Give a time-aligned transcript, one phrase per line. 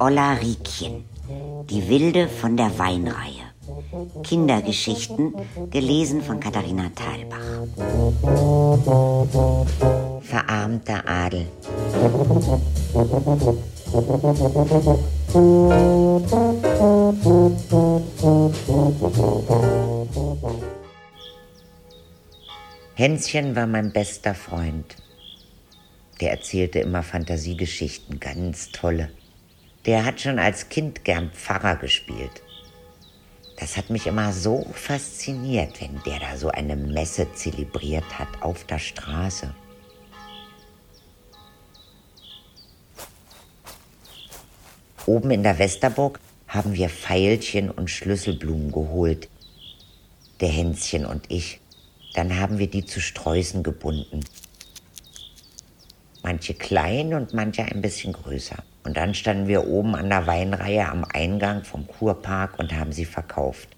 [0.00, 1.04] Olla Riekchen,
[1.68, 3.48] die Wilde von der Weinreihe.
[4.22, 5.34] Kindergeschichten,
[5.70, 7.38] gelesen von Katharina Thalbach.
[10.22, 11.46] Verarmter Adel.
[22.94, 24.96] Hänschen war mein bester Freund.
[26.20, 29.10] Der erzählte immer Fantasiegeschichten, ganz tolle.
[29.88, 32.42] Der hat schon als Kind gern Pfarrer gespielt.
[33.58, 38.64] Das hat mich immer so fasziniert, wenn der da so eine Messe zelebriert hat auf
[38.64, 39.54] der Straße.
[45.06, 49.30] Oben in der Westerburg haben wir Veilchen und Schlüsselblumen geholt.
[50.40, 51.60] Der Hänschen und ich.
[52.12, 54.20] Dann haben wir die zu Sträußen gebunden.
[56.28, 58.62] Manche klein und manche ein bisschen größer.
[58.84, 63.06] Und dann standen wir oben an der Weinreihe am Eingang vom Kurpark und haben sie
[63.06, 63.70] verkauft.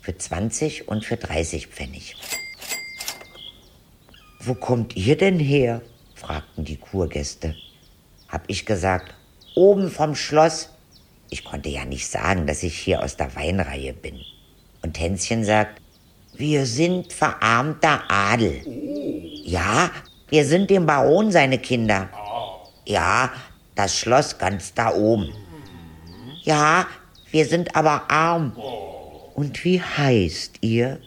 [0.00, 2.16] Für 20 und für 30 Pfennig.
[4.38, 5.82] Wo kommt ihr denn her?
[6.14, 7.54] fragten die Kurgäste.
[8.30, 9.12] Hab ich gesagt,
[9.54, 10.70] oben vom Schloss.
[11.28, 14.18] Ich konnte ja nicht sagen, dass ich hier aus der Weinreihe bin.
[14.80, 15.82] Und Hänschen sagt,
[16.32, 18.62] wir sind verarmter Adel.
[19.44, 19.90] Ja,
[20.30, 22.08] wir sind dem Baron seine Kinder.
[22.86, 23.30] Ja,
[23.74, 25.32] das Schloss ganz da oben.
[26.42, 26.86] Ja,
[27.30, 28.56] wir sind aber arm.
[29.34, 31.00] Und wie heißt ihr?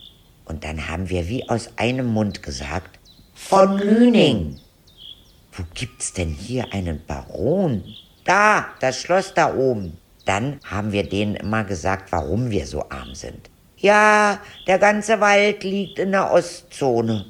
[0.45, 2.99] Und dann haben wir wie aus einem Mund gesagt,
[3.33, 4.59] von Lüning.
[5.51, 7.83] Wo gibt's denn hier einen Baron?
[8.25, 9.97] Da, das Schloss da oben.
[10.25, 13.49] Dann haben wir denen immer gesagt, warum wir so arm sind.
[13.77, 17.25] Ja, der ganze Wald liegt in der Ostzone.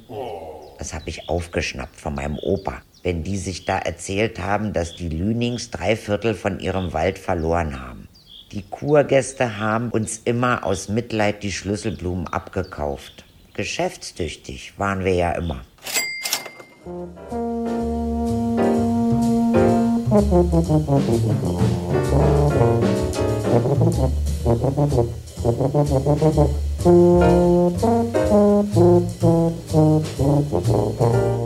[0.78, 5.08] Das habe ich aufgeschnappt von meinem Opa, wenn die sich da erzählt haben, dass die
[5.08, 8.08] Lünings drei Viertel von ihrem Wald verloren haben.
[8.52, 13.24] Die Kurgäste haben uns immer aus Mitleid die Schlüsselblumen abgekauft.
[13.54, 15.64] Geschäftstüchtig waren wir ja immer.
[16.84, 17.74] Musik
[28.54, 28.76] Thank
[30.98, 31.43] you.